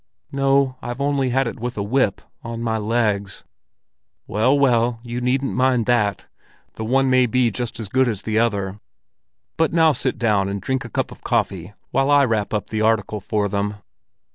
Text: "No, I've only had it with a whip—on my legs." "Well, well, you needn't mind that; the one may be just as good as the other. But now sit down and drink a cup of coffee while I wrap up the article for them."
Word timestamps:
"No, 0.31 0.77
I've 0.81 0.99
only 0.99 1.29
had 1.29 1.45
it 1.45 1.59
with 1.59 1.77
a 1.77 1.83
whip—on 1.83 2.63
my 2.63 2.79
legs." 2.79 3.43
"Well, 4.25 4.57
well, 4.57 4.99
you 5.03 5.21
needn't 5.21 5.53
mind 5.53 5.85
that; 5.85 6.25
the 6.73 6.83
one 6.83 7.07
may 7.07 7.27
be 7.27 7.51
just 7.51 7.79
as 7.79 7.87
good 7.87 8.07
as 8.07 8.23
the 8.23 8.39
other. 8.39 8.79
But 9.57 9.73
now 9.73 9.91
sit 9.91 10.17
down 10.17 10.49
and 10.49 10.59
drink 10.59 10.83
a 10.83 10.89
cup 10.89 11.11
of 11.11 11.23
coffee 11.23 11.73
while 11.91 12.09
I 12.09 12.25
wrap 12.25 12.51
up 12.51 12.71
the 12.71 12.81
article 12.81 13.19
for 13.19 13.47
them." 13.47 13.75